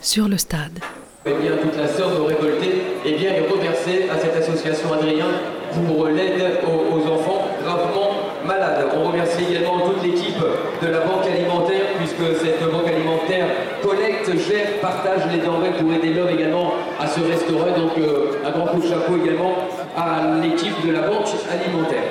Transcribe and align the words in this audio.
Sur 0.00 0.28
le 0.28 0.38
stade. 0.38 0.78
Eh 1.26 1.32
bien, 1.32 1.52
toute 1.56 1.76
la 1.76 1.88
somme 1.88 2.26
récoltée 2.26 2.82
eh 3.04 3.12
bien, 3.12 3.30
est 3.32 3.48
reversée 3.48 4.08
à 4.10 4.18
cette 4.18 4.36
association 4.36 4.92
Adrien 4.92 5.26
pour 5.72 6.06
l'aide 6.08 6.58
aux, 6.66 6.96
aux 6.96 7.12
enfants 7.12 7.48
gravement 7.62 8.10
malades. 8.46 8.86
On 8.94 9.10
remercie 9.10 9.44
également 9.50 9.80
toute 9.80 10.02
l'équipe 10.02 10.36
de 10.82 10.86
la 10.86 11.00
banque 11.00 11.26
alimentaire 11.26 11.86
puisque 11.96 12.40
cette 12.42 12.60
banque 12.70 12.86
alimentaire 12.86 13.46
collecte, 13.82 14.30
gère, 14.36 14.80
partage 14.82 15.22
les 15.32 15.38
denrées 15.38 15.72
pour 15.78 15.92
aider 15.92 16.12
l'homme 16.12 16.28
également 16.28 16.74
à 17.00 17.06
se 17.06 17.20
restaurer. 17.20 17.72
Donc 17.72 17.96
euh, 17.98 18.42
un 18.44 18.50
grand 18.50 18.66
coup 18.66 18.80
de 18.80 18.88
chapeau 18.88 19.16
également 19.22 19.54
à 19.96 20.40
l'équipe 20.42 20.86
de 20.86 20.92
la 20.92 21.02
banque 21.02 21.28
alimentaire. 21.50 22.04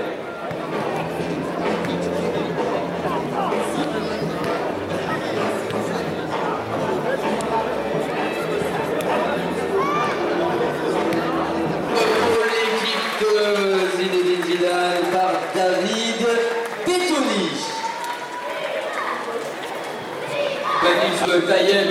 Tayeb 21.26 21.90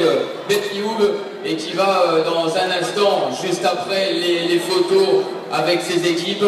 Betlioub 0.48 1.00
et 1.44 1.56
qui 1.56 1.72
va 1.72 2.04
euh, 2.08 2.24
dans 2.24 2.46
un 2.56 2.70
instant, 2.80 3.30
juste 3.42 3.64
après 3.64 4.12
les, 4.12 4.48
les 4.48 4.58
photos 4.58 5.24
avec 5.52 5.82
ses 5.82 6.06
équipes, 6.08 6.44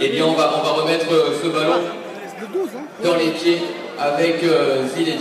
eh 0.00 0.08
bien 0.08 0.24
on 0.26 0.32
va, 0.32 0.54
on 0.58 0.62
va 0.62 0.82
remettre 0.82 1.06
euh, 1.12 1.30
ce 1.42 1.48
ballon 1.48 1.80
dans 3.04 3.16
les 3.16 3.30
pieds 3.30 3.60
avec 3.98 4.42
euh, 4.44 4.86
Zinedine. 4.88 5.18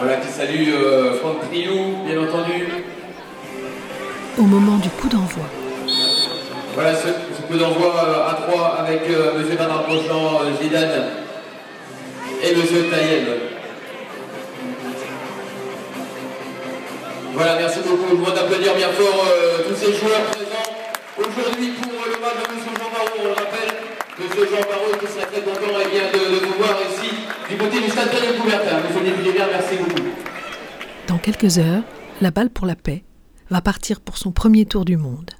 Voilà 0.00 0.16
qui 0.16 0.28
salue 0.28 0.68
euh, 0.72 1.18
Franck 1.18 1.40
Priou, 1.48 1.96
bien 2.06 2.22
entendu. 2.22 2.68
Au 4.38 4.42
moment 4.42 4.78
du 4.78 4.88
coup 4.88 5.08
d'envoi. 5.08 5.44
Voilà 6.74 6.94
ce 6.94 7.08
coup 7.50 7.58
d'envoi 7.58 7.94
euh, 8.06 8.30
à 8.30 8.34
3 8.34 8.76
avec 8.78 9.02
euh, 9.10 9.40
M. 9.40 9.56
Bernard 9.56 9.84
Grosjean, 9.84 10.42
euh, 10.42 10.62
Zidane 10.62 11.06
et 12.42 12.50
M. 12.52 12.90
Taïeb. 12.90 13.28
Voilà, 17.34 17.56
merci 17.58 17.80
beaucoup. 17.80 18.24
Je 18.24 18.34
d'applaudir 18.34 18.74
bien 18.74 18.88
fort 18.90 19.26
tous 19.66 19.74
ces 19.74 19.92
joueurs 19.92 20.22
présents 20.30 20.70
aujourd'hui 21.16 21.72
pour 21.80 22.04
le 22.04 22.20
match 22.20 22.38
de 22.38 22.52
M. 22.52 22.60
Jean 22.78 22.90
Barreau. 22.90 23.18
On 23.18 23.24
le 23.24 23.30
rappelle, 23.30 23.72
M. 24.20 24.26
Jean 24.36 24.68
Barreau 24.68 24.92
qui 25.00 25.06
serait 25.06 25.26
très 25.26 25.40
content 25.40 25.78
eh 25.84 25.88
bien, 25.90 26.02
de, 26.12 26.46
vous 26.46 26.54
voir 26.58 26.76
ici 26.90 27.10
du 27.48 27.56
côté 27.56 27.80
du 27.80 27.90
stade 27.90 28.10
de 28.10 28.40
Coubertin. 28.40 28.78
M. 28.78 29.34
maire, 29.34 29.48
merci 29.52 29.76
beaucoup. 29.76 30.08
Dans 31.08 31.18
quelques 31.18 31.58
heures, 31.58 31.82
la 32.20 32.30
balle 32.30 32.50
pour 32.50 32.66
la 32.66 32.76
paix 32.76 33.02
va 33.50 33.60
partir 33.60 34.00
pour 34.00 34.18
son 34.18 34.30
premier 34.30 34.66
tour 34.66 34.84
du 34.84 34.96
monde. 34.96 35.30